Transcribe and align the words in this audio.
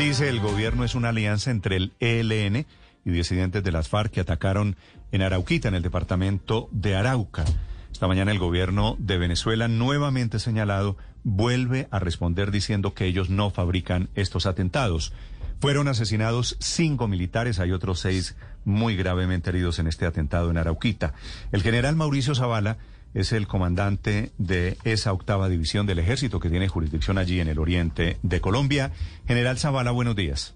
Dice 0.00 0.30
el 0.30 0.40
gobierno 0.40 0.82
es 0.82 0.94
una 0.94 1.10
alianza 1.10 1.50
entre 1.50 1.76
el 1.76 1.92
ELN 2.00 2.64
y 3.04 3.10
disidentes 3.10 3.62
de 3.62 3.70
las 3.70 3.90
FARC 3.90 4.10
que 4.10 4.20
atacaron 4.20 4.76
en 5.12 5.20
Arauquita, 5.20 5.68
en 5.68 5.74
el 5.74 5.82
departamento 5.82 6.70
de 6.72 6.96
Arauca. 6.96 7.44
Esta 7.92 8.08
mañana 8.08 8.32
el 8.32 8.38
gobierno 8.38 8.96
de 8.98 9.18
Venezuela, 9.18 9.68
nuevamente 9.68 10.38
señalado, 10.38 10.96
vuelve 11.22 11.86
a 11.90 11.98
responder 11.98 12.50
diciendo 12.50 12.94
que 12.94 13.04
ellos 13.04 13.28
no 13.28 13.50
fabrican 13.50 14.08
estos 14.14 14.46
atentados. 14.46 15.12
Fueron 15.60 15.86
asesinados 15.86 16.56
cinco 16.60 17.06
militares, 17.06 17.60
hay 17.60 17.70
otros 17.70 18.00
seis 18.00 18.36
muy 18.64 18.96
gravemente 18.96 19.50
heridos 19.50 19.78
en 19.80 19.86
este 19.86 20.06
atentado 20.06 20.50
en 20.50 20.56
Arauquita. 20.56 21.12
El 21.52 21.62
general 21.62 21.94
Mauricio 21.94 22.34
Zavala 22.34 22.78
es 23.14 23.32
el 23.32 23.46
comandante 23.46 24.30
de 24.38 24.76
esa 24.84 25.12
octava 25.12 25.48
división 25.48 25.86
del 25.86 25.98
ejército 25.98 26.40
que 26.40 26.50
tiene 26.50 26.68
jurisdicción 26.68 27.18
allí 27.18 27.40
en 27.40 27.48
el 27.48 27.58
oriente 27.58 28.18
de 28.22 28.40
Colombia. 28.40 28.92
General 29.26 29.58
Zavala, 29.58 29.90
buenos 29.90 30.16
días. 30.16 30.54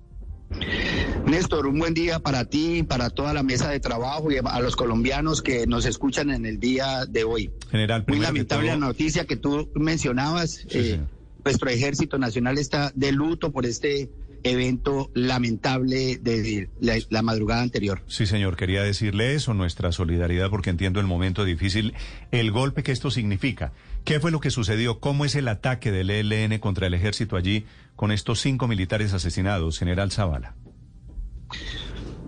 Néstor, 1.27 1.67
un 1.67 1.79
buen 1.79 1.95
día 1.95 2.21
para 2.21 2.45
ti, 2.45 2.83
para 2.83 3.11
toda 3.11 3.33
la 3.33 3.43
mesa 3.43 3.71
de 3.71 3.81
trabajo 3.81 4.31
y 4.31 4.37
a 4.37 4.61
los 4.61 4.77
colombianos 4.77 5.43
que 5.43 5.67
nos 5.67 5.87
escuchan 5.87 6.31
en 6.31 6.47
el 6.47 6.61
día 6.61 7.07
de 7.07 7.25
hoy. 7.25 7.51
General, 7.71 8.05
muy 8.07 8.21
lamentable 8.21 8.69
la 8.69 8.77
noticia 8.77 9.25
que 9.25 9.37
tú 9.37 9.71
mencionabas. 9.75 10.65
Eh, 10.71 11.01
nuestro 11.45 11.71
ejército 11.71 12.19
nacional 12.19 12.59
está 12.59 12.93
de 12.95 13.13
luto 13.13 13.53
por 13.53 13.67
este 13.67 14.11
evento 14.45 15.11
lamentable 15.15 16.19
de 16.19 16.69
la, 16.81 17.23
madrugada 17.23 17.63
anterior. 17.63 18.03
Sí, 18.07 18.27
señor, 18.27 18.57
quería 18.57 18.83
decirle 18.83 19.35
eso, 19.35 19.55
nuestra 19.55 19.91
solidaridad, 19.91 20.51
porque 20.51 20.71
entiendo 20.71 21.01
el 21.01 21.07
momento 21.07 21.45
difícil, 21.45 21.95
el 22.31 22.53
golpe 22.53 22.83
que 22.83 22.93
esto 22.93 23.11
significa. 23.11 23.73
¿Qué 24.05 24.21
fue 24.21 24.31
lo 24.31 24.41
que 24.41 24.51
sucedió? 24.51 25.01
¿Cómo 25.01 25.25
es 25.25 25.35
el 25.35 25.49
ataque 25.49 25.91
del 25.91 26.11
ELN 26.11 26.59
contra 26.59 26.87
el 26.87 26.95
ejército 26.95 27.37
allí 27.37 27.65
con 27.97 28.13
estos 28.13 28.41
cinco 28.41 28.69
militares 28.69 29.15
asesinados, 29.15 29.79
general 29.79 30.13
Zavala? 30.13 30.55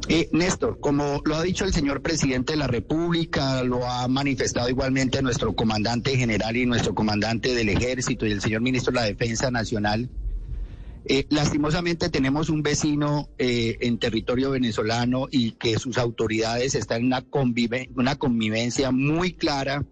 Eh, 0.09 0.29
Néstor, 0.33 0.79
como 0.79 1.21
lo 1.25 1.35
ha 1.35 1.43
dicho 1.43 1.65
el 1.65 1.73
señor 1.73 2.01
presidente 2.01 2.53
de 2.53 2.59
la 2.59 2.69
República, 2.69 3.65
lo 3.65 3.85
ha 3.85 4.07
manifestado 4.07 4.69
igualmente 4.69 5.21
nuestro 5.21 5.55
comandante 5.55 6.17
general 6.17 6.57
y 6.57 6.65
nuestro 6.65 6.95
comandante 6.95 7.55
del 7.55 7.69
ejército 7.69 8.25
y 8.25 8.31
el 8.31 8.41
señor 8.41 8.61
ministro 8.61 8.93
de 8.93 9.01
la 9.01 9.07
Defensa 9.07 9.51
Nacional, 9.51 10.09
eh, 11.09 11.27
lastimosamente 11.31 12.09
tenemos 12.09 12.49
un 12.49 12.63
vecino 12.63 13.29
eh, 13.39 13.79
en 13.81 13.99
territorio 13.99 14.51
venezolano 14.51 15.29
y 15.31 15.53
que 15.53 15.79
sus 15.79 15.99
autoridades 15.99 16.75
están 16.75 17.03
en 17.03 17.07
una, 17.07 17.25
una 17.95 18.17
convivencia 18.17 18.91
muy 18.91 19.33
clara 19.33 19.85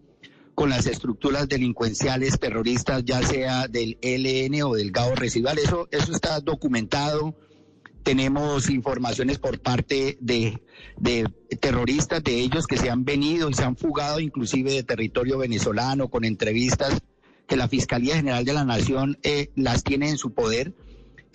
con 0.56 0.70
las 0.70 0.86
estructuras 0.86 1.48
delincuenciales 1.48 2.38
terroristas, 2.40 3.04
ya 3.04 3.22
sea 3.22 3.68
del 3.68 3.96
ELN 4.02 4.62
o 4.62 4.74
del 4.74 4.90
GAO 4.90 5.14
residual. 5.14 5.58
Eso, 5.58 5.88
eso 5.92 6.12
está 6.12 6.40
documentado. 6.40 7.36
Tenemos 8.02 8.68
informaciones 8.68 9.38
por 9.38 9.60
parte 9.60 10.18
de, 10.20 10.60
terroristas, 11.60 12.24
de 12.24 12.40
ellos 12.40 12.66
que 12.66 12.76
se 12.76 12.90
han 12.90 13.04
venido 13.04 13.48
y 13.50 13.54
se 13.54 13.64
han 13.64 13.76
fugado 13.76 14.20
inclusive 14.20 14.72
de 14.72 14.82
territorio 14.82 15.38
venezolano 15.38 16.08
con 16.08 16.24
entrevistas 16.24 17.00
que 17.46 17.56
la 17.56 17.68
Fiscalía 17.68 18.16
General 18.16 18.44
de 18.44 18.52
la 18.52 18.64
Nación 18.64 19.18
eh, 19.22 19.50
las 19.54 19.84
tiene 19.84 20.08
en 20.08 20.18
su 20.18 20.34
poder 20.34 20.74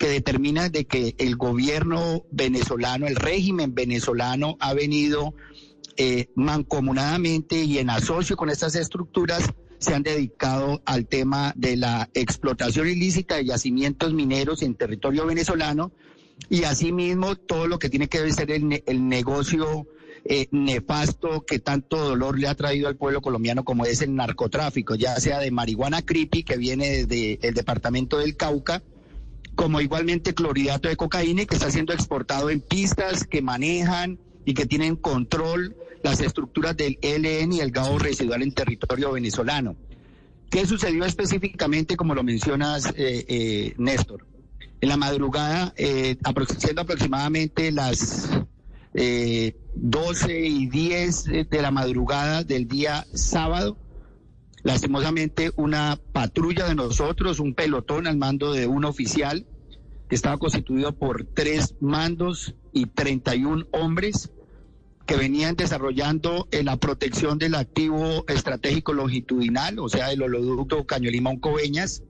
que 0.00 0.08
determina 0.08 0.70
de 0.70 0.86
que 0.86 1.14
el 1.18 1.36
gobierno 1.36 2.24
venezolano, 2.30 3.06
el 3.06 3.16
régimen 3.16 3.74
venezolano 3.74 4.56
ha 4.58 4.72
venido 4.72 5.34
eh, 5.98 6.30
mancomunadamente 6.34 7.62
y 7.64 7.76
en 7.76 7.90
asocio 7.90 8.34
con 8.34 8.48
estas 8.48 8.76
estructuras 8.76 9.52
se 9.76 9.94
han 9.94 10.02
dedicado 10.02 10.80
al 10.86 11.06
tema 11.06 11.52
de 11.54 11.76
la 11.76 12.08
explotación 12.14 12.88
ilícita 12.88 13.36
de 13.36 13.44
yacimientos 13.44 14.14
mineros 14.14 14.62
en 14.62 14.74
territorio 14.74 15.26
venezolano 15.26 15.92
y 16.48 16.64
asimismo 16.64 17.36
todo 17.36 17.66
lo 17.66 17.78
que 17.78 17.90
tiene 17.90 18.08
que 18.08 18.22
ver 18.22 18.32
ser 18.32 18.50
el, 18.52 18.82
el 18.86 19.06
negocio 19.06 19.86
eh, 20.24 20.46
nefasto 20.50 21.44
que 21.44 21.58
tanto 21.58 21.98
dolor 21.98 22.38
le 22.38 22.48
ha 22.48 22.54
traído 22.54 22.88
al 22.88 22.96
pueblo 22.96 23.20
colombiano 23.20 23.64
como 23.64 23.84
es 23.84 24.00
el 24.00 24.14
narcotráfico, 24.14 24.94
ya 24.94 25.16
sea 25.16 25.40
de 25.40 25.50
marihuana 25.50 26.00
creepy 26.00 26.42
que 26.42 26.56
viene 26.56 27.04
desde 27.04 27.38
el 27.46 27.52
departamento 27.52 28.16
del 28.16 28.38
Cauca, 28.38 28.82
como 29.54 29.80
igualmente 29.80 30.34
clorhidrato 30.34 30.88
de 30.88 30.96
cocaína 30.96 31.44
que 31.44 31.54
está 31.54 31.70
siendo 31.70 31.92
exportado 31.92 32.50
en 32.50 32.60
pistas 32.60 33.24
que 33.24 33.42
manejan 33.42 34.18
y 34.44 34.54
que 34.54 34.66
tienen 34.66 34.96
control 34.96 35.76
las 36.02 36.20
estructuras 36.20 36.76
del 36.76 36.98
ELN 37.02 37.52
y 37.52 37.60
el 37.60 37.70
GAO 37.70 37.98
residual 37.98 38.42
en 38.42 38.52
territorio 38.52 39.12
venezolano. 39.12 39.76
¿Qué 40.50 40.66
sucedió 40.66 41.04
específicamente, 41.04 41.96
como 41.96 42.14
lo 42.14 42.22
mencionas, 42.22 42.86
eh, 42.96 43.24
eh, 43.28 43.74
Néstor? 43.78 44.26
En 44.80 44.88
la 44.88 44.96
madrugada, 44.96 45.74
eh, 45.76 46.16
siendo 46.58 46.82
aproximadamente 46.82 47.70
las 47.70 48.30
12 49.74 50.40
y 50.40 50.66
10 50.66 51.24
de 51.48 51.62
la 51.62 51.70
madrugada 51.70 52.42
del 52.42 52.66
día 52.66 53.06
sábado, 53.12 53.76
Lastimosamente, 54.62 55.52
una 55.56 55.98
patrulla 56.12 56.68
de 56.68 56.74
nosotros, 56.74 57.40
un 57.40 57.54
pelotón 57.54 58.06
al 58.06 58.16
mando 58.16 58.52
de 58.52 58.66
un 58.66 58.84
oficial, 58.84 59.46
que 60.08 60.16
estaba 60.16 60.38
constituido 60.38 60.92
por 60.92 61.24
tres 61.24 61.76
mandos 61.80 62.54
y 62.72 62.86
31 62.86 63.66
hombres 63.70 64.30
que 65.06 65.16
venían 65.16 65.56
desarrollando 65.56 66.46
en 66.50 66.66
la 66.66 66.76
protección 66.76 67.38
del 67.38 67.54
activo 67.54 68.24
estratégico 68.28 68.92
longitudinal, 68.92 69.78
o 69.78 69.88
sea, 69.88 70.12
el 70.12 70.22
oleoducto 70.22 70.84
Caño 70.84 71.10
Limón 71.10 71.38
Coveñas, 71.38 72.02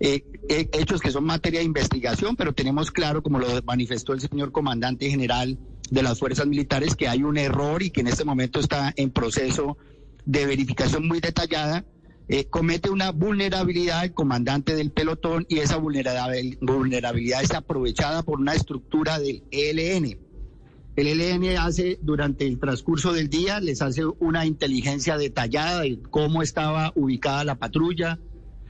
eh, 0.00 0.24
eh, 0.48 0.68
hechos 0.72 1.00
que 1.00 1.10
son 1.10 1.24
materia 1.24 1.60
de 1.60 1.66
investigación, 1.66 2.34
pero 2.34 2.52
tenemos 2.52 2.90
claro, 2.90 3.22
como 3.22 3.38
lo 3.38 3.46
manifestó 3.62 4.14
el 4.14 4.20
señor 4.20 4.50
comandante 4.50 5.08
general 5.08 5.58
de 5.90 6.02
las 6.02 6.18
fuerzas 6.18 6.46
militares, 6.46 6.96
que 6.96 7.08
hay 7.08 7.22
un 7.22 7.38
error 7.38 7.82
y 7.82 7.90
que 7.90 8.00
en 8.00 8.08
este 8.08 8.24
momento 8.24 8.58
está 8.58 8.92
en 8.96 9.10
proceso 9.10 9.76
de 10.24 10.46
verificación 10.46 11.06
muy 11.06 11.20
detallada, 11.20 11.84
eh, 12.28 12.46
comete 12.46 12.88
una 12.88 13.10
vulnerabilidad 13.10 14.04
el 14.04 14.14
comandante 14.14 14.74
del 14.74 14.90
pelotón 14.90 15.44
y 15.48 15.58
esa 15.58 15.76
vulnerabilidad 15.76 17.42
es 17.42 17.52
aprovechada 17.52 18.22
por 18.22 18.40
una 18.40 18.54
estructura 18.54 19.18
del 19.18 19.42
ELN. 19.50 20.18
El 20.94 21.06
ELN 21.08 21.58
hace 21.58 21.98
durante 22.02 22.46
el 22.46 22.58
transcurso 22.58 23.12
del 23.12 23.28
día, 23.28 23.60
les 23.60 23.82
hace 23.82 24.04
una 24.04 24.46
inteligencia 24.46 25.16
detallada 25.16 25.80
de 25.80 25.98
cómo 26.10 26.42
estaba 26.42 26.92
ubicada 26.94 27.44
la 27.44 27.56
patrulla, 27.56 28.18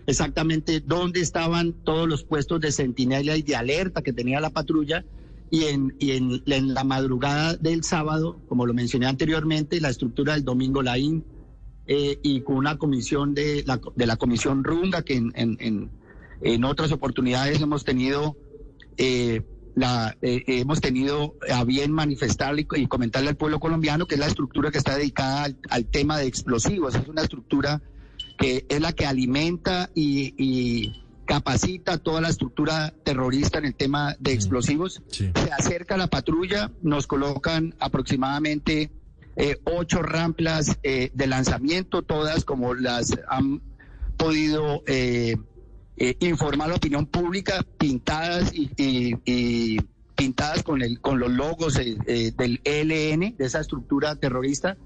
exactamente 0.07 0.81
dónde 0.81 1.21
estaban 1.21 1.73
todos 1.85 2.09
los 2.09 2.25
puestos 2.25 2.61
de 2.61 2.73
sentinela 2.73 3.37
y 3.37 3.43
de 3.43 3.57
alerta 3.57 4.03
que 4.03 4.13
tenía 4.13 4.41
la 4.41 4.51
patrulla. 4.51 5.05
Y, 5.51 5.65
en, 5.65 5.95
y 5.99 6.13
en, 6.13 6.43
en 6.47 6.73
la 6.73 6.83
madrugada 6.83 7.57
del 7.57 7.85
sábado, 7.85 8.41
como 8.49 8.65
lo 8.65 8.73
mencioné 8.73 9.05
anteriormente, 9.07 9.83
la 9.83 9.91
estructura 9.91 10.33
del 10.33 10.45
domingo 10.45 10.81
Laín 10.81 11.25
eh, 11.87 12.19
y 12.23 12.43
con 12.43 12.57
una 12.57 12.79
comisión 12.79 13.35
de 13.35 13.65
la, 13.67 13.81
de 13.97 14.07
la 14.07 14.17
comisión 14.17 14.63
Runga, 14.63 15.03
que 15.03 15.17
en, 15.17 15.33
en, 15.35 15.91
en, 16.41 16.65
otras 16.65 16.93
oportunidades 16.93 17.61
hemos 17.61 17.85
tenido, 17.85 18.37
eh, 18.97 19.43
la, 19.75 20.17
eh, 20.23 20.45
hemos 20.47 20.81
tenido 20.81 21.35
a 21.51 21.65
bien 21.65 21.91
manifestarle 21.91 22.67
y, 22.77 22.87
comentarle 22.87 23.31
al 23.31 23.37
pueblo 23.37 23.59
colombiano 23.59 24.07
que 24.07 24.15
es 24.15 24.21
la 24.21 24.27
estructura 24.27 24.71
que 24.71 24.79
está 24.79 24.97
dedicada 24.97 25.49
al, 25.71 25.87
tema 25.87 26.19
de 26.19 26.27
explosivos. 26.27 26.95
Es 26.95 27.09
una 27.09 27.23
estructura 27.23 27.83
que 28.39 28.65
es 28.69 28.81
la 28.81 28.93
que 28.93 29.07
alimenta 29.07 29.91
y, 29.95 30.35
y 30.39 31.03
capacita 31.25 31.99
toda 31.99 32.21
la 32.21 32.29
estructura 32.29 32.95
terrorista 33.03 33.59
en 33.59 33.65
el 33.65 33.75
tema 33.75 34.15
de 34.21 34.33
explosivos. 34.33 35.03
Se 35.09 35.33
acerca 35.51 35.97
la 35.97 36.07
patrulla, 36.07 36.71
nos 36.83 37.07
colocan 37.09 37.75
aproximadamente 37.81 38.91
eh, 39.37 39.59
ocho 39.65 40.03
ramplas 40.03 40.79
eh, 40.83 41.11
de 41.15 41.27
lanzamiento, 41.27 42.03
todas 42.03 42.45
como 42.45 42.75
las 42.75 43.17
han 43.29 43.63
podido 44.17 44.83
eh, 44.87 45.37
informar 46.21 46.69
la 46.69 46.77
opinión 46.77 47.07
pública, 47.07 47.65
pintadas 47.79 48.53
y, 48.55 49.79
pintadas 50.15 50.63
con, 50.63 50.83
el, 50.83 51.01
con 51.01 51.19
los 51.19 51.31
logos 51.31 51.75
del 51.75 52.61
ELN, 52.65 53.37
de 53.37 53.45
esa 53.45 53.61
estructura 53.61 54.17
terrorista. 54.17 54.77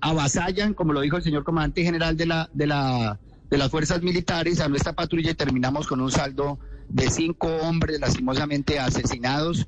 avasallan, 0.00 0.74
como 0.74 0.92
lo 0.92 1.00
dijo 1.00 1.16
el 1.16 1.22
señor 1.22 1.44
comandante 1.44 1.82
general 1.82 2.16
de 2.16 2.26
la, 2.26 2.50
de 2.52 2.66
la 2.66 3.20
de 3.52 3.58
las 3.58 3.70
fuerzas 3.70 4.00
militares 4.00 4.60
a 4.60 4.68
nuestra 4.70 4.94
patrulla 4.94 5.32
y 5.32 5.34
terminamos 5.34 5.86
con 5.86 6.00
un 6.00 6.10
saldo 6.10 6.58
de 6.92 7.10
cinco 7.10 7.48
hombres 7.62 7.98
lastimosamente 8.00 8.78
asesinados 8.78 9.66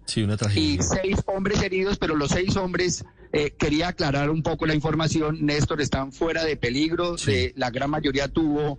y 0.54 0.78
seis 0.80 1.16
hombres 1.26 1.62
heridos, 1.62 1.98
pero 1.98 2.14
los 2.16 2.30
seis 2.30 2.56
hombres, 2.56 3.04
eh, 3.32 3.54
quería 3.58 3.88
aclarar 3.88 4.30
un 4.30 4.42
poco 4.42 4.66
la 4.66 4.74
información, 4.74 5.44
Néstor, 5.44 5.80
están 5.80 6.12
fuera 6.12 6.44
de 6.44 6.56
peligro, 6.56 7.16
la 7.56 7.70
gran 7.70 7.90
mayoría 7.90 8.28
tuvo 8.28 8.78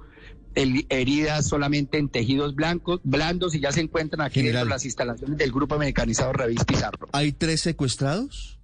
heridas 0.56 1.47
solamente 1.47 1.97
en 1.97 2.07
tejidos 2.07 2.56
blancos, 2.56 3.01
blandos 3.03 3.56
y 3.56 3.59
ya 3.59 3.71
se 3.71 3.81
encuentran 3.81 4.25
aquí 4.25 4.42
dentro 4.42 4.63
de 4.63 4.69
las 4.69 4.86
instalaciones 4.86 5.38
del 5.38 5.51
Grupo 5.51 5.77
Mecanizado 5.77 6.31
Revis 6.31 6.63
Pizarro. 6.63 7.09
¿Hay 7.12 7.33
tres 7.33 7.62
secuestrados? 7.62 8.59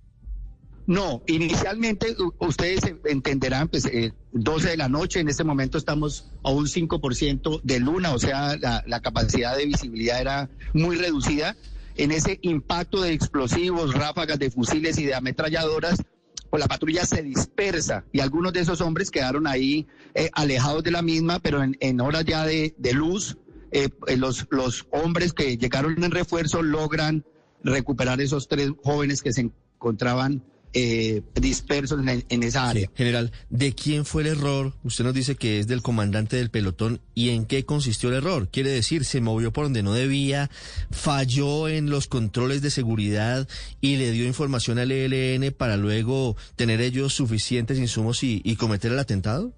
No, 0.87 1.21
inicialmente 1.27 2.15
ustedes 2.39 2.81
entenderán, 3.05 3.67
pues 3.67 3.83
12 4.31 4.67
eh, 4.67 4.71
de 4.71 4.77
la 4.77 4.89
noche, 4.89 5.19
en 5.19 5.29
este 5.29 5.43
momento 5.43 5.77
estamos 5.77 6.31
a 6.43 6.49
un 6.49 6.65
5% 6.65 7.61
de 7.63 7.79
luna, 7.79 8.13
o 8.13 8.19
sea, 8.19 8.57
la, 8.57 8.99
capacidad 9.01 9.55
de 9.55 9.65
visibilidad 9.65 10.19
era 10.19 10.49
muy 10.73 10.95
reducida. 10.97 11.55
En 11.95 12.11
ese 12.11 12.39
impacto 12.41 13.01
de 13.01 13.13
explosivos, 13.13 13.93
ráfagas 13.93 14.39
de 14.39 14.49
fusiles 14.49 14.97
y 14.97 15.05
de 15.05 15.13
ametralladoras, 15.13 16.01
pues 16.49 16.59
la 16.59 16.67
patrulla 16.67 17.05
se 17.05 17.21
dispersa 17.21 18.03
y 18.11 18.19
algunos 18.19 18.53
de 18.53 18.61
esos 18.61 18.81
hombres 18.81 19.11
quedaron 19.11 19.47
ahí 19.47 19.87
eh, 20.15 20.29
alejados 20.33 20.83
de 20.83 20.91
la 20.91 21.01
misma, 21.01 21.39
pero 21.39 21.63
en, 21.63 22.01
horas 22.01 22.25
ya 22.25 22.45
de, 22.45 22.73
luz, 22.93 23.37
eh, 23.71 23.89
eh, 24.07 24.17
los, 24.17 24.47
los 24.49 24.87
hombres 24.91 25.31
que 25.31 25.57
llegaron 25.57 26.03
en 26.03 26.11
refuerzo 26.11 26.61
logran 26.61 27.23
recuperar 27.63 28.19
esos 28.19 28.47
tres 28.47 28.71
jóvenes 28.83 29.21
que 29.21 29.31
se 29.31 29.41
encontraban 29.41 30.43
eh, 30.73 31.21
dispersos 31.35 31.99
en, 32.05 32.43
esa 32.43 32.69
área. 32.69 32.89
general, 32.95 33.31
¿de 33.49 33.73
quién 33.73 34.05
fue 34.05 34.21
el 34.23 34.29
error? 34.29 34.73
Usted 34.83 35.03
nos 35.03 35.13
dice 35.13 35.35
que 35.35 35.59
es 35.59 35.67
del 35.67 35.81
comandante 35.81 36.37
del 36.37 36.49
pelotón. 36.49 37.01
¿Y 37.13 37.29
en 37.29 37.45
qué 37.45 37.65
consistió 37.65 38.09
el 38.09 38.15
error? 38.15 38.49
Quiere 38.49 38.69
decir, 38.69 39.03
se 39.05 39.21
movió 39.21 39.51
por 39.51 39.65
donde 39.65 39.83
no 39.83 39.93
debía, 39.93 40.49
falló 40.91 41.67
en 41.67 41.89
los 41.89 42.07
controles 42.07 42.61
de 42.61 42.69
seguridad 42.71 43.47
y 43.81 43.97
le 43.97 44.11
dio 44.11 44.25
información 44.25 44.79
al 44.79 44.91
ELN 44.91 45.51
para 45.51 45.77
luego 45.77 46.37
tener 46.55 46.81
ellos 46.81 47.13
suficientes 47.13 47.77
insumos 47.77 48.23
y, 48.23 48.41
y 48.43 48.55
cometer 48.55 48.91
el 48.91 48.99
atentado? 48.99 49.53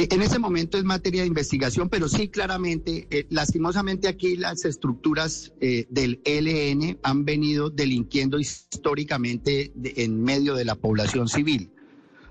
Eh, 0.00 0.08
en 0.12 0.22
ese 0.22 0.38
momento 0.38 0.78
es 0.78 0.84
materia 0.84 1.20
de 1.20 1.28
investigación, 1.28 1.90
pero 1.90 2.08
sí 2.08 2.28
claramente, 2.28 3.06
eh, 3.10 3.26
lastimosamente 3.28 4.08
aquí 4.08 4.34
las 4.34 4.64
estructuras 4.64 5.52
eh, 5.60 5.86
del 5.90 6.22
ELN 6.24 6.98
han 7.02 7.26
venido 7.26 7.68
delinquiendo 7.68 8.38
históricamente 8.38 9.72
en 9.84 10.22
medio 10.22 10.54
de 10.54 10.64
la 10.64 10.74
población 10.74 11.28
civil. 11.28 11.70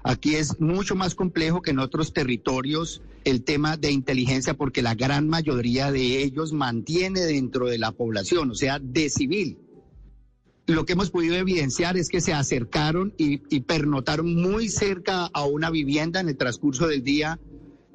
Aquí 0.03 0.33
es 0.33 0.59
mucho 0.59 0.95
más 0.95 1.13
complejo 1.13 1.61
que 1.61 1.69
en 1.69 1.77
otros 1.77 2.11
territorios 2.11 3.03
el 3.23 3.43
tema 3.43 3.77
de 3.77 3.91
inteligencia 3.91 4.55
porque 4.55 4.81
la 4.81 4.95
gran 4.95 5.29
mayoría 5.29 5.91
de 5.91 6.23
ellos 6.23 6.53
mantiene 6.53 7.19
dentro 7.21 7.67
de 7.67 7.77
la 7.77 7.91
población, 7.91 8.49
o 8.49 8.55
sea, 8.55 8.79
de 8.79 9.11
civil. 9.11 9.59
Lo 10.65 10.87
que 10.87 10.93
hemos 10.93 11.11
podido 11.11 11.35
evidenciar 11.35 11.97
es 11.97 12.09
que 12.09 12.21
se 12.21 12.33
acercaron 12.33 13.13
y 13.17 13.59
pernotaron 13.61 14.35
muy 14.35 14.69
cerca 14.69 15.25
a 15.25 15.45
una 15.45 15.69
vivienda 15.69 16.19
en 16.19 16.29
el 16.29 16.37
transcurso 16.37 16.87
del 16.87 17.03
día 17.03 17.39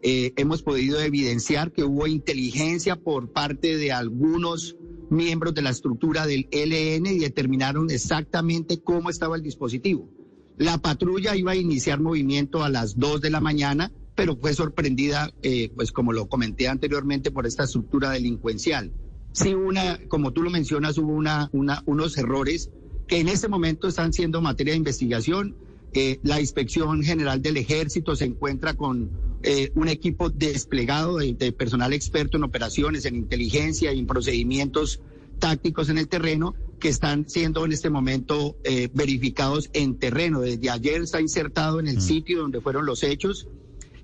eh, 0.06 0.34
hemos 0.36 0.62
podido 0.62 1.00
evidenciar 1.00 1.72
que 1.72 1.82
hubo 1.82 2.06
inteligencia 2.06 2.94
por 2.94 3.32
parte 3.32 3.78
de 3.78 3.90
algunos 3.90 4.76
miembros 5.08 5.54
de 5.54 5.62
la 5.62 5.70
estructura 5.70 6.26
del 6.26 6.46
LN 6.52 7.06
y 7.06 7.20
determinaron 7.20 7.90
exactamente 7.90 8.82
cómo 8.82 9.08
estaba 9.08 9.36
el 9.36 9.42
dispositivo. 9.42 10.10
La 10.58 10.76
patrulla 10.76 11.34
iba 11.34 11.52
a 11.52 11.56
iniciar 11.56 12.00
movimiento 12.00 12.62
a 12.62 12.68
las 12.68 12.98
2 12.98 13.22
de 13.22 13.30
la 13.30 13.40
mañana, 13.40 13.92
pero 14.14 14.36
fue 14.36 14.52
sorprendida, 14.52 15.32
eh, 15.42 15.70
pues 15.74 15.90
como 15.90 16.12
lo 16.12 16.28
comenté 16.28 16.68
anteriormente, 16.68 17.30
por 17.30 17.46
esta 17.46 17.64
estructura 17.64 18.10
delincuencial. 18.10 18.92
Sí, 19.32 19.54
una, 19.54 19.98
como 20.08 20.34
tú 20.34 20.42
lo 20.42 20.50
mencionas, 20.50 20.98
hubo 20.98 21.14
una, 21.14 21.48
una, 21.52 21.82
unos 21.86 22.18
errores 22.18 22.70
que 23.08 23.20
en 23.20 23.28
este 23.28 23.48
momento 23.48 23.88
están 23.88 24.12
siendo 24.12 24.42
materia 24.42 24.74
de 24.74 24.78
investigación. 24.78 25.56
Eh, 25.94 26.20
la 26.22 26.42
Inspección 26.42 27.02
General 27.02 27.40
del 27.40 27.56
Ejército 27.56 28.14
se 28.16 28.26
encuentra 28.26 28.74
con 28.74 29.33
eh, 29.46 29.70
un 29.75 29.88
equipo 29.88 30.31
desplegado 30.31 31.19
de, 31.19 31.52
personal 31.52 31.93
experto 31.93 32.38
en 32.38 32.44
operaciones, 32.44 33.05
en 33.05 33.14
inteligencia 33.14 33.93
y 33.93 33.99
en 33.99 34.06
procedimientos 34.06 35.00
tácticos 35.38 35.91
en 35.91 35.99
el 35.99 36.08
terreno 36.08 36.55
que 36.81 36.88
están 36.88 37.29
siendo 37.29 37.64
en 37.64 37.73
este 37.73 37.91
momento 37.91 38.56
eh, 38.64 38.88
verificados 38.94 39.69
en 39.75 39.99
terreno. 39.99 40.41
Desde 40.41 40.70
ayer 40.70 41.02
está 41.02 41.20
insertado 41.20 41.79
en 41.79 41.88
el 41.88 41.99
mm. 41.99 42.00
sitio 42.00 42.41
donde 42.41 42.62
fueron 42.62 42.87
los 42.87 43.02
hechos 43.02 43.46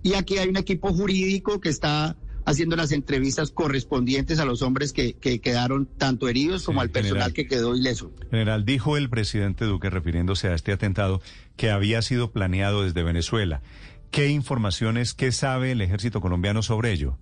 y 0.02 0.12
aquí 0.12 0.36
hay 0.36 0.48
un 0.48 0.58
equipo 0.58 0.92
jurídico 0.92 1.58
que 1.58 1.70
está 1.70 2.16
haciendo 2.44 2.76
las 2.76 2.92
entrevistas 2.92 3.50
correspondientes 3.50 4.40
a 4.40 4.44
los 4.44 4.62
hombres 4.62 4.92
que, 4.92 5.14
quedaron 5.14 5.86
tanto 5.86 6.28
heridos 6.28 6.64
como 6.64 6.80
al 6.80 6.90
personal 6.90 7.32
que 7.32 7.46
quedó 7.46 7.76
ileso. 7.76 8.10
General, 8.30 8.64
dijo 8.64 8.96
el 8.96 9.08
presidente 9.08 9.64
Duque 9.64 9.90
refiriéndose 9.90 10.48
a 10.48 10.54
este 10.54 10.72
atentado 10.72 11.20
que 11.56 11.70
había 11.70 12.02
sido 12.02 12.30
planeado 12.32 12.82
desde 12.82 13.02
Venezuela. 13.02 13.62
¿Qué 14.10 14.28
informaciones, 14.28 15.14
qué 15.14 15.32
sabe 15.32 15.72
el 15.72 15.80
ejército 15.80 16.20
colombiano 16.20 16.62
sobre 16.62 16.92
ello? 16.92 17.18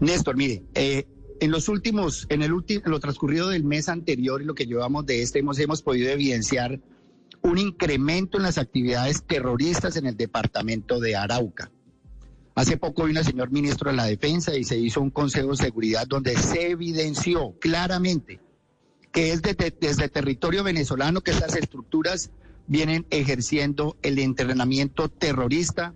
Néstor, 0.00 0.36
mire, 0.36 0.62
eh, 0.74 1.06
en 1.40 1.50
los 1.50 1.68
últimos, 1.68 2.26
en 2.28 2.42
el 2.42 2.52
último, 2.52 2.82
lo 2.86 3.00
transcurrido 3.00 3.48
del 3.48 3.64
mes 3.64 3.88
anterior 3.88 4.40
y 4.40 4.44
lo 4.44 4.54
que 4.54 4.66
llevamos 4.66 5.06
de 5.06 5.22
este, 5.22 5.40
hemos, 5.40 5.58
hemos 5.58 5.82
podido 5.82 6.10
evidenciar 6.10 6.80
un 7.42 7.58
incremento 7.58 8.38
en 8.38 8.44
las 8.44 8.58
actividades 8.58 9.24
terroristas 9.24 9.96
en 9.96 10.06
el 10.06 10.16
departamento 10.16 11.00
de 11.00 11.16
Arauca. 11.16 11.70
Hace 12.54 12.76
poco 12.76 13.04
vino 13.04 13.18
el 13.18 13.26
señor 13.26 13.50
ministro 13.50 13.90
de 13.90 13.96
la 13.96 14.06
Defensa 14.06 14.56
y 14.56 14.64
se 14.64 14.78
hizo 14.78 15.00
un 15.00 15.10
consejo 15.10 15.50
de 15.50 15.56
seguridad 15.56 16.06
donde 16.06 16.36
se 16.36 16.70
evidenció 16.70 17.58
claramente 17.58 18.40
que 19.14 19.32
es 19.32 19.42
desde 19.42 20.08
territorio 20.08 20.64
venezolano 20.64 21.20
que 21.20 21.30
estas 21.30 21.54
estructuras 21.54 22.30
vienen 22.66 23.06
ejerciendo 23.10 23.96
el 24.02 24.18
entrenamiento 24.18 25.08
terrorista, 25.08 25.94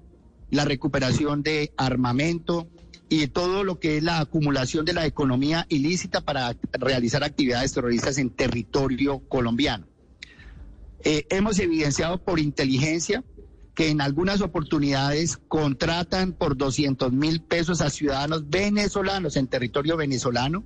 la 0.51 0.65
recuperación 0.65 1.43
de 1.43 1.73
armamento 1.77 2.69
y 3.09 3.27
todo 3.29 3.65
lo 3.65 3.79
que 3.79 3.97
es 3.99 4.03
la 4.03 4.21
acumulación 4.21 4.85
de 4.85 4.93
la 4.93 5.07
economía 5.07 5.67
ilícita 5.69 6.21
para 6.21 6.55
realizar 6.73 7.25
actividades 7.25 7.73
terroristas 7.73 8.19
en 8.19 8.31
territorio 8.31 9.21
colombiano. 9.29 9.87
Eh, 11.05 11.27
hemos 11.31 11.59
evidenciado 11.59 12.23
por 12.23 12.39
inteligencia 12.39 13.25
que 13.75 13.91
en 13.91 14.01
algunas 14.01 14.41
oportunidades 14.41 15.37
contratan 15.37 16.33
por 16.33 16.57
200 16.57 17.13
mil 17.13 17.41
pesos 17.41 17.81
a 17.81 17.91
ciudadanos 17.91 18.51
venezolanos 18.51 19.37
en 19.37 19.47
territorio 19.47 19.97
venezolano, 19.97 20.65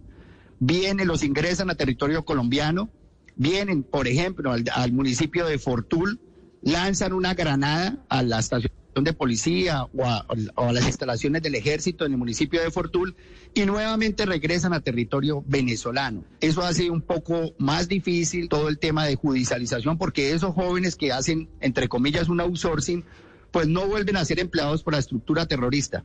vienen, 0.58 1.06
los 1.06 1.22
ingresan 1.22 1.68
a 1.68 1.74
territorio 1.74 2.24
colombiano, 2.24 2.88
vienen, 3.36 3.82
por 3.82 4.08
ejemplo, 4.08 4.52
al, 4.52 4.92
municipio 4.92 5.46
de 5.46 5.58
Fortul, 5.58 6.20
lanzan 6.62 7.12
una 7.12 7.34
granada 7.34 8.04
a 8.08 8.22
la 8.22 8.38
estación 8.38 8.72
de 8.94 9.12
policía 9.14 9.84
o 9.84 10.04
a, 10.04 10.72
las 10.72 10.86
instalaciones 10.86 11.42
del 11.42 11.54
ejército 11.54 12.04
en 12.04 12.12
el 12.12 12.18
municipio 12.18 12.60
de 12.60 12.70
Fortul 12.70 13.16
y 13.54 13.64
nuevamente 13.64 14.26
regresan 14.26 14.74
a 14.74 14.80
territorio 14.80 15.42
venezolano. 15.46 16.24
Eso 16.40 16.62
hace 16.62 16.90
un 16.90 17.00
poco 17.00 17.54
más 17.58 17.88
difícil 17.88 18.48
todo 18.48 18.68
el 18.68 18.78
tema 18.78 19.06
de 19.06 19.16
judicialización 19.16 19.96
porque 19.96 20.32
esos 20.32 20.54
jóvenes 20.54 20.96
que 20.96 21.12
hacen, 21.12 21.48
entre 21.60 21.88
comillas, 21.88 22.28
un 22.28 22.40
outsourcing, 22.40 23.04
pues 23.50 23.66
no 23.66 23.86
vuelven 23.86 24.16
a 24.16 24.24
ser 24.24 24.40
empleados 24.40 24.82
por 24.82 24.92
la 24.92 24.98
estructura 24.98 25.46
terrorista. 25.46 26.04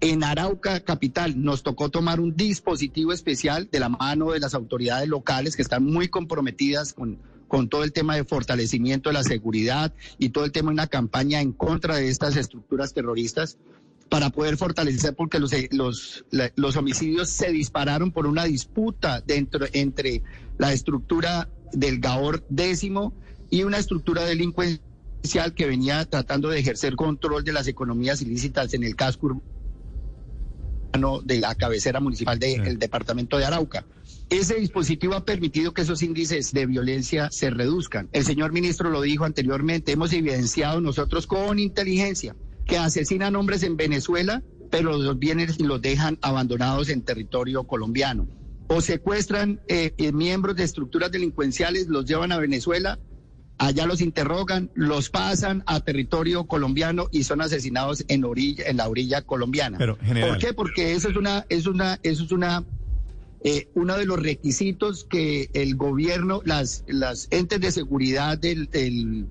En 0.00 0.22
Arauca 0.22 0.80
Capital. 0.80 1.42
Nos 1.42 1.62
tocó 1.62 1.90
tomar 1.90 2.20
un 2.20 2.36
dispositivo 2.36 3.12
especial 3.12 3.68
de 3.70 3.80
la 3.80 3.88
mano 3.88 4.32
de 4.32 4.40
las 4.40 4.54
autoridades 4.54 5.08
locales 5.08 5.56
que 5.56 5.62
están 5.62 5.84
muy 5.84 6.08
comprometidas 6.08 6.92
con, 6.92 7.18
con 7.48 7.68
todo 7.68 7.82
el 7.82 7.92
tema 7.92 8.14
de 8.14 8.24
fortalecimiento 8.24 9.08
de 9.10 9.14
la 9.14 9.24
seguridad 9.24 9.92
y 10.18 10.28
todo 10.28 10.44
el 10.44 10.52
tema 10.52 10.70
de 10.70 10.74
una 10.74 10.86
campaña 10.86 11.40
en 11.40 11.52
contra 11.52 11.96
de 11.96 12.08
estas 12.08 12.36
estructuras 12.36 12.92
terroristas 12.94 13.58
para 14.08 14.30
poder 14.30 14.56
fortalecer 14.56 15.14
porque 15.14 15.38
los, 15.38 15.52
los, 15.70 16.24
los 16.54 16.76
homicidios 16.76 17.28
se 17.28 17.50
dispararon 17.50 18.12
por 18.12 18.26
una 18.26 18.44
disputa 18.44 19.20
dentro, 19.20 19.66
entre 19.72 20.22
la 20.58 20.72
estructura 20.72 21.48
del 21.72 21.98
Gaor 22.00 22.44
décimo 22.48 23.12
y 23.50 23.64
una 23.64 23.78
estructura 23.78 24.24
delincuencial 24.24 25.54
que 25.54 25.66
venía 25.66 26.04
tratando 26.04 26.48
de 26.48 26.60
ejercer 26.60 26.96
control 26.96 27.44
de 27.44 27.52
las 27.52 27.66
economías 27.66 28.22
ilícitas 28.22 28.72
en 28.74 28.84
el 28.84 28.96
casco 28.96 29.42
de 31.24 31.38
la 31.38 31.54
cabecera 31.54 32.00
municipal 32.00 32.38
del 32.38 32.78
departamento 32.78 33.38
de 33.38 33.44
Arauca. 33.44 33.86
Ese 34.30 34.56
dispositivo 34.56 35.14
ha 35.14 35.24
permitido 35.24 35.72
que 35.72 35.82
esos 35.82 36.02
índices 36.02 36.52
de 36.52 36.66
violencia 36.66 37.30
se 37.30 37.48
reduzcan. 37.48 38.10
El 38.12 38.24
señor 38.24 38.52
ministro 38.52 38.90
lo 38.90 39.00
dijo 39.00 39.24
anteriormente, 39.24 39.92
hemos 39.92 40.12
evidenciado 40.12 40.80
nosotros 40.80 41.26
con 41.26 41.58
inteligencia 41.58 42.36
que 42.66 42.76
asesinan 42.76 43.36
hombres 43.36 43.62
en 43.62 43.78
Venezuela, 43.78 44.42
pero 44.70 44.98
los 44.98 45.18
bienes 45.18 45.58
los 45.60 45.80
dejan 45.80 46.18
abandonados 46.20 46.90
en 46.90 47.02
territorio 47.02 47.64
colombiano. 47.64 48.28
O 48.68 48.82
secuestran 48.82 49.60
eh, 49.66 49.94
eh, 49.96 50.12
miembros 50.12 50.56
de 50.56 50.64
estructuras 50.64 51.10
delincuenciales, 51.10 51.88
los 51.88 52.04
llevan 52.04 52.32
a 52.32 52.38
Venezuela 52.38 52.98
allá 53.58 53.86
los 53.86 54.00
interrogan, 54.00 54.70
los 54.74 55.10
pasan 55.10 55.64
a 55.66 55.80
territorio 55.80 56.44
colombiano 56.44 57.08
y 57.10 57.24
son 57.24 57.40
asesinados 57.40 58.04
en 58.08 58.24
orilla, 58.24 58.64
en 58.66 58.76
la 58.76 58.88
orilla 58.88 59.22
colombiana. 59.22 59.78
Pero, 59.78 59.98
¿Por 59.98 60.38
qué? 60.38 60.52
Porque 60.54 60.94
eso 60.94 61.08
es 61.08 61.16
una, 61.16 61.44
es 61.48 61.66
una, 61.66 61.98
eso 62.02 62.24
es 62.24 62.32
una, 62.32 62.64
eh, 63.42 63.68
uno 63.74 63.96
de 63.96 64.06
los 64.06 64.22
requisitos 64.22 65.04
que 65.04 65.50
el 65.52 65.74
gobierno, 65.74 66.40
las, 66.44 66.84
las 66.86 67.26
entes 67.30 67.60
de 67.60 67.72
seguridad 67.72 68.38
del, 68.38 68.70
del, 68.70 69.26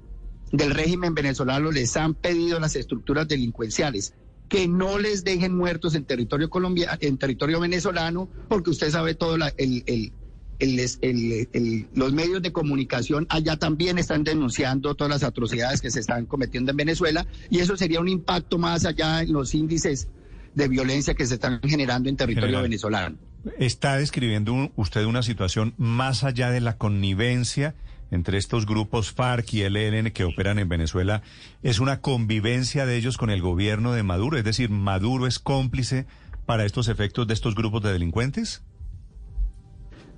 del 0.52 0.72
régimen 0.72 1.16
venezolano 1.16 1.72
les 1.72 1.96
han 1.96 2.14
pedido 2.14 2.58
a 2.58 2.60
las 2.60 2.76
estructuras 2.76 3.28
delincuenciales 3.28 4.14
que 4.50 4.68
no 4.68 4.98
les 4.98 5.24
dejen 5.24 5.56
muertos 5.56 5.96
en 5.96 6.06
territorio 6.06 6.50
colombiano, 6.50 6.98
en 7.02 7.18
territorio 7.18 7.60
venezolano, 7.60 8.30
porque 8.48 8.70
usted 8.70 8.90
sabe 8.92 9.14
todo 9.14 9.38
la, 9.38 9.54
el, 9.58 9.84
el 9.88 10.14
los 10.60 12.14
medios 12.14 12.42
de 12.42 12.52
comunicación 12.52 13.28
allá 13.30 13.58
también 13.58 13.98
están 13.98 14.24
denunciando 14.24 14.96
todas 14.96 15.12
las 15.12 15.24
atrocidades 15.24 15.82
que 15.82 15.92
se 15.92 16.00
están 16.00 16.26
cometiendo 16.26 16.72
en 16.72 16.78
Venezuela 16.78 17.28
y 17.50 17.60
eso 17.60 17.78
sería 17.78 18.00
un 18.00 18.08
impacto 18.08 18.58
más 18.58 18.86
allá 18.86 19.22
en 19.22 19.34
los 19.34 19.54
índices 19.54 20.08
de 20.56 20.68
violencia 20.68 21.14
que 21.14 21.26
se 21.28 21.36
están 21.36 21.60
generando 21.62 22.10
en 22.10 22.18
territorio 22.18 22.62
venezolano. 22.62 23.18
Está 23.60 23.98
describiendo 23.98 24.72
usted 24.76 25.06
una 25.06 25.22
situación 25.22 25.76
más 25.78 26.24
allá 26.24 26.50
de 26.50 26.62
la 26.62 26.78
connivencia 26.78 27.76
entre 28.10 28.38
estos 28.38 28.66
grupos 28.66 29.12
FARC 29.12 29.54
y 29.54 29.62
ELN 29.62 30.12
que 30.12 30.24
operan 30.24 30.60
en 30.60 30.70
Venezuela. 30.70 31.22
¿Es 31.62 31.80
una 31.80 32.02
convivencia 32.02 32.86
de 32.86 32.98
ellos 32.98 33.18
con 33.18 33.30
el 33.30 33.42
gobierno 33.42 33.94
de 33.94 34.04
Maduro? 34.04 34.38
Es 34.38 34.44
decir, 34.44 34.70
¿Maduro 34.70 35.28
es 35.28 35.40
cómplice 35.40 36.08
para 36.46 36.66
estos 36.66 36.88
efectos 36.88 37.28
de 37.28 37.34
estos 37.34 37.56
grupos 37.56 37.84
de 37.84 37.94
delincuentes? 37.94 38.64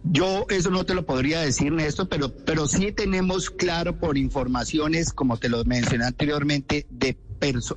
Yo 0.03 0.45
eso 0.49 0.69
no 0.71 0.85
te 0.85 0.93
lo 0.93 1.05
podría 1.05 1.41
decir, 1.41 1.71
Néstor, 1.71 2.07
pero, 2.07 2.33
pero 2.33 2.67
sí 2.67 2.91
tenemos 2.91 3.49
claro 3.49 3.97
por 3.97 4.17
informaciones, 4.17 5.11
como 5.11 5.37
te 5.37 5.49
lo 5.49 5.63
mencioné 5.65 6.05
anteriormente, 6.05 6.85
de, 6.89 7.17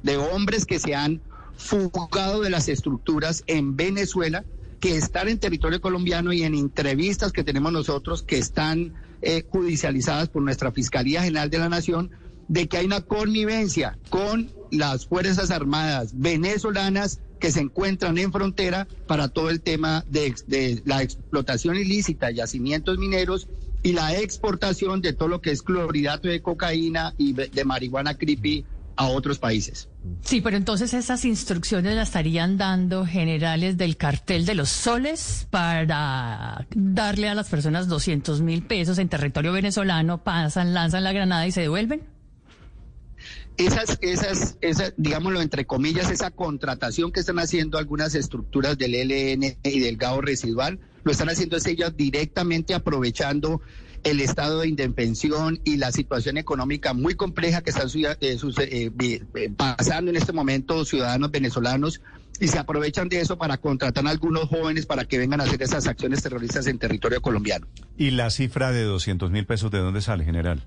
de 0.03 0.17
hombres 0.17 0.65
que 0.65 0.79
se 0.79 0.95
han 0.95 1.21
fugado 1.57 2.41
de 2.41 2.51
las 2.51 2.69
estructuras 2.69 3.43
en 3.47 3.77
Venezuela, 3.77 4.45
que 4.81 4.97
están 4.97 5.29
en 5.29 5.39
territorio 5.39 5.81
colombiano 5.81 6.33
y 6.33 6.43
en 6.43 6.55
entrevistas 6.55 7.33
que 7.33 7.45
tenemos 7.45 7.73
nosotros 7.73 8.23
que 8.23 8.39
están 8.39 8.95
eh, 9.21 9.45
judicializadas 9.49 10.29
por 10.29 10.43
nuestra 10.43 10.73
Fiscalía 10.73 11.23
General 11.23 11.51
de 11.51 11.59
la 11.59 11.69
Nación, 11.69 12.11
de 12.49 12.67
que 12.67 12.79
hay 12.79 12.87
una 12.87 13.03
connivencia 13.03 13.99
con 14.11 14.51
las 14.71 15.07
Fuerzas 15.07 15.51
Armadas 15.51 16.13
venezolanas 16.15 17.21
que 17.43 17.51
se 17.51 17.59
encuentran 17.59 18.17
en 18.19 18.31
frontera 18.31 18.87
para 19.09 19.27
todo 19.27 19.51
el 19.51 19.61
tema 19.61 20.05
de, 20.09 20.81
la 20.85 21.03
explotación 21.03 21.75
ilícita 21.75 22.29
de 22.29 22.35
yacimientos 22.35 22.99
mineros 22.99 23.49
y 23.83 23.95
la 23.95 24.17
exportación 24.17 25.01
de 25.01 25.13
todo 25.13 25.27
lo 25.27 25.41
que 25.41 25.51
es 25.51 25.61
clorhidrato 25.61 26.29
de 26.29 26.41
cocaína 26.41 27.15
y 27.19 27.33
de 27.33 27.65
marihuana 27.65 28.15
creepy 28.15 28.65
a 28.95 29.07
otros 29.07 29.41
países. 29.41 29.89
Sí, 30.21 30.41
pero 30.41 30.57
entonces 30.57 30.95
esas 30.95 31.25
instrucciones 31.25 31.97
las 31.97 32.11
estarían 32.11 32.59
dando 32.59 33.05
generales 33.07 33.77
del 33.77 33.97
cartel 33.97 34.47
de 34.47 34.55
los 34.55 34.69
soles 34.69 35.49
para 35.51 36.69
darle 36.77 37.29
a 37.29 37.35
las 37.35 37.49
personas 37.49 37.89
200 37.89 38.41
mil 38.41 38.63
pesos 38.63 38.99
en 38.99 39.09
territorio 39.09 39.51
venezolano, 39.53 40.23
pasan, 40.23 40.75
lanzan 40.75 41.03
la 41.03 41.13
granada 41.13 41.45
y 41.45 41.51
se 41.51 41.63
devuelven 41.63 42.03
esas, 43.57 43.99
esas, 44.01 44.57
esas, 44.61 44.95
digámoslo 44.97 45.41
entre 45.41 45.67
comillas, 45.67 46.11
esa 46.11 46.31
contratación 46.31 47.13
que 47.13 47.21
están 47.21 47.39
haciendo 47.39 47.79
algunas 47.79 48.15
estructuras 48.15 48.79
del 48.79 48.95
ELN 48.95 49.57
y 49.63 49.81
del 49.81 49.97
GAO 49.97 50.21
residual, 50.21 50.81
lo 51.05 51.13
están 51.13 51.29
haciendo 51.29 51.57
ellas 51.65 51.97
directamente 51.97 52.75
aprovechando 52.75 53.61
el 54.05 54.21
estado 54.21 54.61
de 54.61 54.69
indefensión 54.69 55.61
y 55.65 55.77
la 55.77 55.93
situación 55.93 56.37
económica 56.37 56.93
muy 56.93 57.15
compleja 57.15 57.63
que 57.63 57.71
están 57.71 57.89
eh, 58.21 58.39
eh, 58.59 58.91
eh, 59.35 59.51
pasando 59.57 60.11
en 60.11 60.17
este 60.17 60.33
momento 60.33 60.85
ciudadanos 60.85 61.31
venezolanos 61.31 62.01
y 62.41 62.49
se 62.49 62.59
aprovechan 62.59 63.09
de 63.09 63.21
eso 63.21 63.39
para 63.39 63.59
contratar 63.59 64.07
a 64.07 64.11
algunos 64.11 64.49
jóvenes 64.49 64.87
para 64.87 65.05
que 65.05 65.19
vengan 65.19 65.41
a 65.41 65.45
hacer 65.45 65.63
esas 65.63 65.87
acciones 65.87 66.23
terroristas 66.23 66.67
en 66.67 66.79
territorio 66.79 67.21
colombiano. 67.21 67.67
¿Y 67.97 68.11
la 68.11 68.31
cifra 68.31 68.73
de 68.73 68.83
200 68.83 69.31
mil 69.31 69.47
pesos 69.47 69.71
de 69.71 69.79
dónde 69.79 70.01
sale, 70.01 70.25
general? 70.25 70.67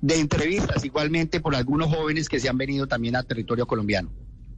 De 0.00 0.18
entrevistas 0.18 0.84
igualmente 0.84 1.40
por 1.40 1.54
algunos 1.54 1.88
jóvenes 1.88 2.28
que 2.28 2.40
se 2.40 2.48
han 2.48 2.58
venido 2.58 2.86
también 2.86 3.16
a 3.16 3.22
territorio 3.22 3.66
colombiano. 3.66 4.10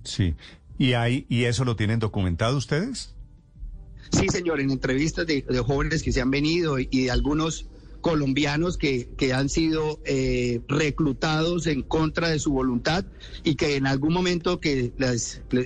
Sí. 0.04 0.34
¿Y, 0.78 0.94
hay, 0.94 1.26
¿Y 1.28 1.44
eso 1.44 1.64
lo 1.64 1.76
tienen 1.76 1.98
documentado 1.98 2.56
ustedes? 2.56 3.14
Sí, 4.10 4.28
señor, 4.28 4.60
en 4.60 4.70
entrevistas 4.70 5.26
de, 5.26 5.44
jóvenes 5.66 6.02
que 6.02 6.12
se 6.12 6.20
han 6.20 6.30
venido 6.30 6.78
y, 6.78 6.86
de 6.86 7.10
algunos 7.10 7.66
colombianos 8.00 8.78
que, 8.78 9.08
que 9.16 9.32
han 9.32 9.48
sido 9.48 10.00
eh, 10.04 10.60
reclutados 10.68 11.66
en 11.66 11.82
contra 11.82 12.28
de 12.28 12.38
su 12.38 12.52
voluntad 12.52 13.04
y 13.44 13.54
que 13.54 13.76
en 13.76 13.86
algún 13.86 14.12
momento 14.12 14.60
que 14.60 14.92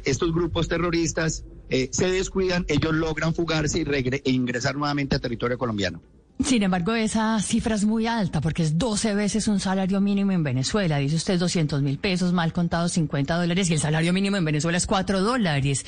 estos 0.04 0.35
grupos 0.35 0.68
terroristas 0.68 1.45
eh, 1.71 1.88
se 1.92 2.11
descuidan, 2.11 2.64
ellos 2.68 2.95
logran 2.95 3.35
fugarse 3.35 3.80
y 3.80 3.85
e 3.85 4.30
ingresar 4.30 4.76
nuevamente 4.76 5.16
a 5.16 5.18
territorio 5.18 5.59
colombiano. 5.59 6.02
Sin 6.44 6.62
embargo, 6.62 6.94
esa 6.94 7.40
cifra 7.40 7.74
es 7.74 7.84
muy 7.84 8.06
alta 8.06 8.40
porque 8.40 8.62
es 8.62 8.76
12 8.76 9.14
veces 9.14 9.48
un 9.48 9.58
salario 9.58 10.00
mínimo 10.00 10.32
en 10.32 10.42
Venezuela. 10.42 10.98
Dice 10.98 11.16
usted 11.16 11.38
200 11.38 11.80
mil 11.80 11.98
pesos, 11.98 12.32
mal 12.32 12.52
contado 12.52 12.88
50 12.88 13.36
dólares 13.36 13.70
y 13.70 13.74
el 13.74 13.80
salario 13.80 14.12
mínimo 14.12 14.36
en 14.36 14.44
Venezuela 14.44 14.76
es 14.76 14.86
4 14.86 15.22
dólares. 15.22 15.86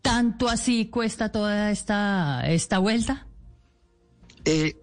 ¿Tanto 0.00 0.48
así 0.48 0.86
cuesta 0.86 1.30
toda 1.30 1.70
esta, 1.70 2.42
esta 2.46 2.78
vuelta? 2.78 3.26
Eh, 4.46 4.74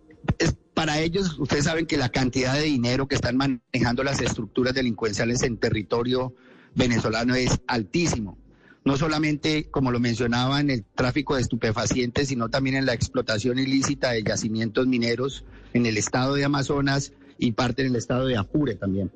para 0.75 0.99
ellos, 0.99 1.39
ustedes 1.39 1.65
saben 1.65 1.87
que 1.87 1.97
la 1.97 2.09
cantidad 2.09 2.53
de 2.53 2.61
dinero 2.61 3.07
que 3.07 3.15
están 3.15 3.37
manejando 3.37 4.03
las 4.03 4.21
estructuras 4.21 4.75
delincuenciales 4.75 5.41
en 5.41 5.57
territorio 5.57 6.35
venezolano 6.75 7.33
es 7.33 7.59
altísimo 7.67 8.37
no 8.87 8.95
solamente, 8.95 9.69
como 9.69 9.91
lo 9.91 9.99
mencionaba, 9.99 10.61
en 10.61 10.69
el 10.69 10.85
tráfico 10.85 11.35
de 11.35 11.41
estupefacientes, 11.41 12.29
sino 12.29 12.47
también 12.47 12.77
en 12.77 12.85
la 12.85 12.93
explotación 12.93 13.59
ilícita 13.59 14.11
de 14.11 14.23
yacimientos 14.23 14.87
mineros 14.87 15.43
en 15.73 15.85
el 15.85 15.97
estado 15.97 16.35
de 16.35 16.45
Amazonas 16.45 17.11
y 17.37 17.51
parte 17.51 17.81
en 17.81 17.89
el 17.89 17.97
estado 17.97 18.25
de 18.25 18.37
Apure 18.37 18.75
también. 18.75 19.11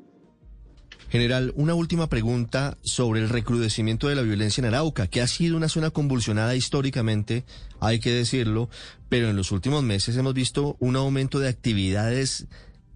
General, 1.07 1.53
una 1.55 1.73
última 1.73 2.09
pregunta 2.09 2.77
sobre 2.81 3.21
el 3.21 3.29
recrudecimiento 3.29 4.09
de 4.09 4.15
la 4.15 4.23
violencia 4.23 4.59
en 4.59 4.65
Arauca, 4.65 5.07
que 5.07 5.21
ha 5.21 5.27
sido 5.27 5.55
una 5.55 5.69
zona 5.69 5.89
convulsionada 5.89 6.53
históricamente, 6.53 7.45
hay 7.79 8.01
que 8.01 8.11
decirlo, 8.11 8.69
pero 9.07 9.29
en 9.29 9.37
los 9.37 9.53
últimos 9.53 9.83
meses 9.83 10.17
hemos 10.17 10.33
visto 10.33 10.75
un 10.79 10.97
aumento 10.97 11.39
de 11.39 11.47
actividades 11.47 12.45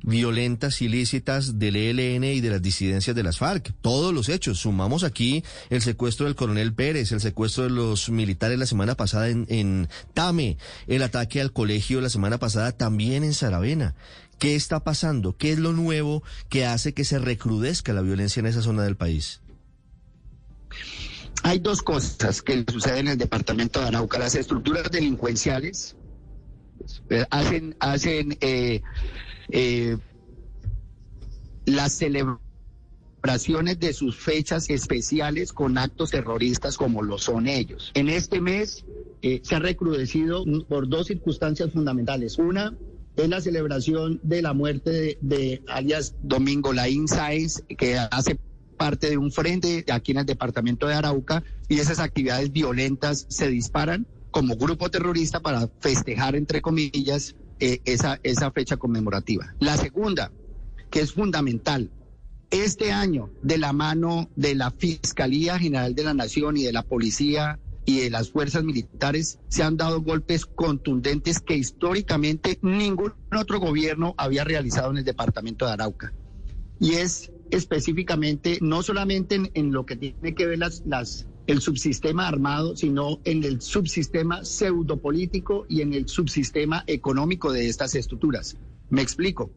violentas, 0.06 0.82
ilícitas 0.82 1.58
del 1.58 1.76
ELN 1.76 2.24
y 2.24 2.40
de 2.40 2.50
las 2.52 2.62
disidencias 2.62 3.16
de 3.16 3.24
las 3.24 3.40
FARC. 3.40 3.74
Todos 3.82 4.14
los 4.14 4.30
hechos. 4.30 4.60
Sumamos 4.60 5.04
aquí 5.04 5.44
el 5.70 5.82
secuestro 5.82 6.28
del 6.28 6.36
coronel 6.36 6.74
Pérez, 6.74 7.12
el 7.12 7.22
secuestro 7.22 7.64
de 7.64 7.72
los 7.72 8.10
militares 8.10 8.60
la 8.60 8.68
semana 8.68 8.96
pasada 8.96 9.30
en, 9.30 9.90
Tame, 10.14 10.58
el 10.88 11.02
ataque 11.02 11.42
al 11.42 11.52
colegio 11.52 12.02
la 12.02 12.10
semana 12.10 12.38
pasada 12.38 12.72
también 12.72 13.24
en 13.24 13.34
Saravena. 13.34 13.96
¿Qué 14.38 14.56
está 14.56 14.84
pasando? 14.84 15.38
¿Qué 15.38 15.54
es 15.54 15.60
lo 15.60 15.74
nuevo 15.74 16.24
que 16.50 16.66
hace 16.66 16.94
que 16.94 17.06
se 17.06 17.20
recrudezca 17.20 17.94
la 17.94 18.02
violencia 18.02 18.42
en 18.42 18.48
esa 18.48 18.62
zona 18.62 18.84
del 18.84 18.98
país? 18.98 19.42
Hay 21.44 21.60
dos 21.60 21.82
cosas 21.82 22.42
que 22.42 22.66
suceden 22.72 23.08
en 23.08 23.14
el 23.14 23.18
departamento 23.18 23.80
de 23.80 23.88
Arauca. 23.88 24.20
Las 24.20 24.36
estructuras 24.36 24.92
delincuenciales 24.92 25.96
eh, 27.10 27.26
hacen, 27.30 27.76
hacen 27.80 28.38
eh, 28.42 28.82
eh, 29.50 29.98
las 31.66 31.94
celebraciones 31.94 33.80
de 33.80 33.94
sus 33.94 34.16
fechas 34.16 34.70
especiales 34.70 35.52
con 35.52 35.78
actos 35.78 36.12
terroristas 36.12 36.78
como 36.78 37.02
lo 37.02 37.18
son 37.18 37.48
ellos. 37.48 37.92
En 37.96 38.10
este 38.10 38.40
mes 38.40 38.86
eh, 39.22 39.42
se 39.44 39.56
ha 39.56 39.60
recrudecido 39.60 40.46
por 40.68 40.88
dos 40.88 41.08
circunstancias 41.08 41.72
fundamentales. 41.72 42.38
Una 42.38 42.76
es 43.16 43.30
la 43.30 43.42
celebración 43.42 44.20
de 44.24 44.42
la 44.42 44.54
muerte 44.54 45.18
de, 45.22 45.64
alias 45.68 46.16
Domingo 46.22 46.74
Laín 46.74 47.08
Sáenz, 47.08 47.64
que 47.78 47.98
hace 47.98 48.38
parte 48.78 49.10
de 49.10 49.18
un 49.18 49.32
frente 49.32 49.86
aquí 49.92 50.12
en 50.12 50.20
el 50.20 50.26
departamento 50.26 50.88
de 50.88 50.96
Arauca, 50.96 51.44
y 51.70 51.80
esas 51.80 52.00
actividades 52.00 52.52
violentas 52.52 53.26
se 53.30 53.50
disparan 53.50 54.06
como 54.32 54.58
grupo 54.58 54.92
terrorista 54.92 55.40
para 55.40 55.70
festejar, 55.80 56.36
entre 56.36 56.62
comillas, 56.62 57.36
eh, 57.60 57.82
esa, 57.86 58.20
esa 58.24 58.52
fecha 58.52 58.78
conmemorativa. 58.78 59.54
La 59.60 59.78
segunda, 59.78 60.32
que 60.90 61.02
es 61.02 61.14
fundamental, 61.14 61.90
este 62.52 62.92
año, 62.92 63.30
de 63.42 63.58
la 63.58 63.74
mano 63.74 64.30
de 64.36 64.56
la 64.56 64.72
Fiscalía 64.72 65.58
General 65.58 65.96
de 65.96 66.04
la 66.04 66.14
Nación 66.14 66.58
y 66.58 66.64
de 66.64 66.74
la 66.74 66.84
Policía 66.84 67.60
y 67.86 68.00
de 68.00 68.10
las 68.10 68.32
fuerzas 68.32 68.64
militares, 68.64 69.40
se 69.48 69.64
han 69.64 69.78
dado 69.78 70.02
golpes 70.02 70.46
contundentes 70.46 71.40
que 71.40 71.56
históricamente 71.56 72.60
ningún 72.62 73.14
otro 73.38 73.60
gobierno 73.60 74.16
había 74.18 74.44
realizado 74.44 74.92
en 74.92 74.98
el 74.98 75.04
departamento 75.04 75.66
de 75.66 75.74
Arauca. 75.74 76.14
Y 76.80 76.94
es 76.94 77.32
específicamente, 77.52 78.60
no 78.62 78.84
solamente 78.84 79.36
en, 79.36 79.52
en 79.54 79.72
lo 79.72 79.86
que 79.86 79.96
tiene 79.96 80.36
que 80.36 80.46
ver 80.46 80.60
las, 80.60 80.84
las 80.86 81.28
el 81.48 81.62
subsistema 81.62 82.28
armado, 82.28 82.76
sino 82.76 83.20
en 83.24 83.44
el 83.44 83.62
subsistema 83.62 84.44
pseudopolítico 84.44 85.66
y 85.70 85.82
en 85.82 85.94
el 85.94 86.08
subsistema 86.08 86.84
económico 86.88 87.52
de 87.52 87.68
estas 87.68 87.96
estructuras. 87.96 88.58
Me 88.90 89.02
explico. 89.02 89.52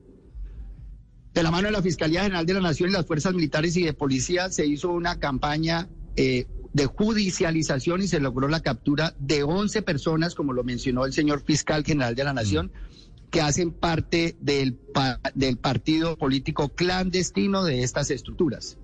De 1.33 1.43
la 1.43 1.51
mano 1.51 1.69
de 1.69 1.73
la 1.73 1.83
Fiscalía 1.83 2.23
General 2.23 2.47
de 2.47 2.55
la 2.55 2.61
Nación 2.61 2.91
y 2.91 2.93
las 2.93 3.07
Fuerzas 3.07 3.35
Militares 3.35 3.77
y 3.77 3.85
de 3.85 3.93
Policía 3.93 4.51
se 4.51 4.67
hizo 4.67 4.91
una 4.91 5.19
campaña 5.19 5.89
eh, 6.17 6.47
de 6.73 6.87
judicialización 6.87 8.03
y 8.03 8.09
se 8.09 8.21
logró 8.21 8.49
la 8.49 8.61
captura 8.61 9.15
de 9.19 9.43
11 9.43 9.83
personas, 9.83 10.35
como 10.35 10.53
lo 10.53 10.65
mencionó 10.65 11.05
el 11.05 11.13
señor 11.13 11.43
fiscal 11.45 11.85
general 11.85 12.15
de 12.15 12.25
la 12.25 12.33
Nación, 12.33 12.73
que 13.31 13.41
hacen 13.41 13.73
parte 13.73 14.37
del, 14.41 14.79
del 15.35 15.59
partido 15.59 16.17
político 16.17 16.71
clandestino 16.71 17.63
de 17.65 17.83
estas 17.83 18.11
estructuras. 18.11 18.78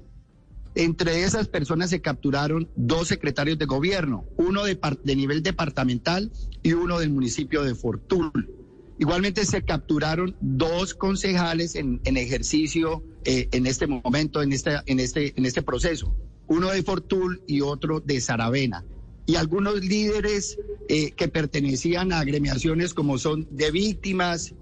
Entre 0.76 1.22
esas 1.22 1.46
personas 1.46 1.90
se 1.90 2.00
capturaron 2.00 2.68
dos 2.74 3.06
secretarios 3.06 3.58
de 3.58 3.66
gobierno, 3.66 4.24
uno 4.36 4.64
de, 4.64 4.78
de 5.04 5.16
nivel 5.16 5.42
departamental 5.42 6.32
y 6.62 6.72
uno 6.72 6.98
del 6.98 7.10
municipio 7.10 7.62
de 7.62 7.76
Fortul. 7.76 8.50
Igualmente 8.98 9.44
se 9.44 9.62
capturaron 9.62 10.36
dos 10.40 10.94
concejales 10.94 11.76
en, 11.76 12.00
ejercicio 12.04 13.04
eh, 13.24 13.48
en 13.52 13.66
este 13.66 13.86
momento, 13.86 14.42
en 14.42 14.52
este, 14.52 14.76
en, 14.86 14.98
este, 14.98 15.32
en 15.36 15.46
este 15.46 15.62
proceso, 15.62 16.14
uno 16.48 16.70
de 16.70 16.82
Fortul 16.82 17.42
y 17.46 17.60
otro 17.60 18.00
de 18.00 18.20
Saravena. 18.20 18.84
Y 19.26 19.36
algunos 19.36 19.82
líderes 19.84 20.58
eh, 20.88 21.12
que 21.12 21.28
pertenecían 21.28 22.12
a 22.12 22.20
agremiaciones 22.20 22.94
como 22.94 23.18
son 23.18 23.46
de 23.50 23.70
víctimas 23.70 24.54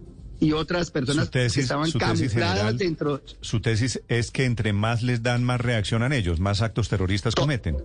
y 0.42 0.52
otras 0.52 0.90
personas 0.90 1.30
que 1.30 1.46
estaban 1.46 1.90
camufladas 1.92 2.76
dentro. 2.76 3.22
Su 3.40 3.60
tesis 3.60 4.02
es 4.08 4.32
que 4.32 4.44
entre 4.44 4.72
más 4.72 5.02
les 5.02 5.22
dan, 5.22 5.44
más 5.44 5.60
reaccionan 5.60 6.12
ellos, 6.12 6.40
más 6.40 6.62
actos 6.62 6.88
terroristas 6.88 7.36
cometen. 7.36 7.76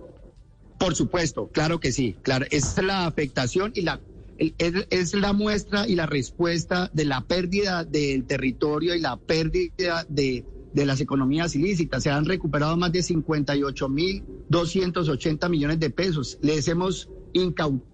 Por 0.76 0.96
supuesto, 0.96 1.48
claro 1.52 1.78
que 1.78 1.92
sí. 1.92 2.16
Claro, 2.22 2.46
es 2.50 2.76
la 2.82 3.06
afectación 3.06 3.70
y 3.76 3.82
la 3.82 4.00
es, 4.38 5.14
la 5.14 5.32
muestra 5.32 5.86
y 5.86 5.94
la 5.94 6.06
respuesta 6.06 6.90
de 6.92 7.04
la 7.04 7.20
pérdida 7.20 7.84
del 7.84 8.24
territorio 8.24 8.96
y 8.96 9.00
la 9.00 9.16
pérdida 9.16 10.04
de, 10.08 10.44
de 10.72 10.86
las 10.86 11.00
economías 11.00 11.54
ilícitas. 11.54 12.02
Se 12.02 12.10
han 12.10 12.24
recuperado 12.24 12.76
más 12.76 12.90
de 12.90 12.98
58.280 13.00 15.48
millones 15.48 15.78
de 15.78 15.90
pesos. 15.90 16.38
Les 16.42 16.66
hemos 16.66 17.08
incautado 17.32 17.87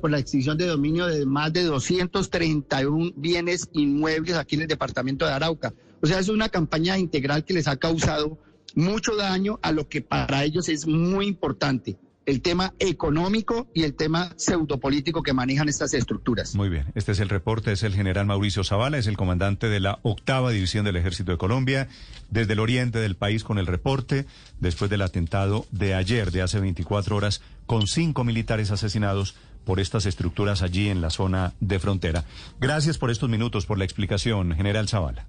por 0.00 0.10
la 0.10 0.18
extinción 0.18 0.56
de 0.56 0.66
dominio 0.66 1.06
de 1.06 1.26
más 1.26 1.52
de 1.52 1.64
231 1.64 3.12
bienes 3.14 3.68
inmuebles 3.74 4.36
aquí 4.36 4.54
en 4.54 4.62
el 4.62 4.68
departamento 4.68 5.26
de 5.26 5.32
Arauca. 5.32 5.74
O 6.00 6.06
sea, 6.06 6.18
es 6.18 6.30
una 6.30 6.48
campaña 6.48 6.96
integral 6.96 7.44
que 7.44 7.52
les 7.52 7.68
ha 7.68 7.76
causado 7.76 8.38
mucho 8.74 9.16
daño 9.16 9.58
a 9.60 9.70
lo 9.70 9.86
que 9.86 10.00
para 10.00 10.44
ellos 10.44 10.70
es 10.70 10.86
muy 10.86 11.26
importante, 11.26 11.98
el 12.26 12.40
tema 12.40 12.74
económico 12.78 13.68
y 13.74 13.82
el 13.82 13.94
tema 13.94 14.32
pseudopolítico 14.36 15.22
que 15.22 15.32
manejan 15.32 15.68
estas 15.68 15.94
estructuras. 15.94 16.54
Muy 16.54 16.68
bien, 16.68 16.86
este 16.94 17.12
es 17.12 17.20
el 17.20 17.28
reporte, 17.28 17.72
es 17.72 17.82
el 17.82 17.94
general 17.94 18.26
Mauricio 18.26 18.64
Zavala, 18.64 18.98
es 18.98 19.06
el 19.06 19.16
comandante 19.16 19.68
de 19.68 19.80
la 19.80 19.98
octava 20.02 20.50
división 20.50 20.84
del 20.84 20.96
Ejército 20.96 21.32
de 21.32 21.38
Colombia, 21.38 21.88
desde 22.30 22.54
el 22.54 22.60
oriente 22.60 22.98
del 22.98 23.16
país 23.16 23.44
con 23.44 23.58
el 23.58 23.66
reporte, 23.66 24.26
después 24.60 24.90
del 24.90 25.02
atentado 25.02 25.66
de 25.70 25.94
ayer, 25.94 26.30
de 26.30 26.42
hace 26.42 26.60
24 26.60 27.16
horas, 27.16 27.42
con 27.66 27.86
cinco 27.86 28.24
militares 28.24 28.70
asesinados 28.70 29.36
por 29.64 29.80
estas 29.80 30.06
estructuras 30.06 30.62
allí 30.62 30.88
en 30.88 31.00
la 31.00 31.10
zona 31.10 31.54
de 31.60 31.78
frontera. 31.78 32.24
Gracias 32.60 32.98
por 32.98 33.10
estos 33.10 33.28
minutos, 33.30 33.66
por 33.66 33.78
la 33.78 33.84
explicación, 33.84 34.54
general 34.54 34.88
Zavala. 34.88 35.26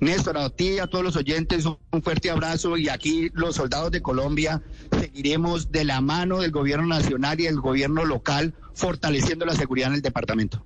Néstor, 0.00 0.36
a 0.38 0.50
ti 0.50 0.74
y 0.74 0.78
a 0.78 0.86
todos 0.86 1.04
los 1.04 1.16
oyentes 1.16 1.64
un 1.66 2.02
fuerte 2.02 2.30
abrazo 2.30 2.76
y 2.76 2.88
aquí 2.88 3.30
los 3.32 3.56
soldados 3.56 3.90
de 3.90 4.02
Colombia 4.02 4.62
seguiremos 4.98 5.70
de 5.70 5.84
la 5.84 6.00
mano 6.00 6.40
del 6.40 6.50
gobierno 6.50 6.86
nacional 6.86 7.40
y 7.40 7.44
del 7.44 7.60
gobierno 7.60 8.04
local 8.04 8.54
fortaleciendo 8.74 9.46
la 9.46 9.54
seguridad 9.54 9.88
en 9.88 9.94
el 9.94 10.02
departamento. 10.02 10.62